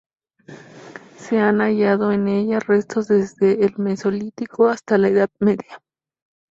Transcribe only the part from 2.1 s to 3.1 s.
en ella restos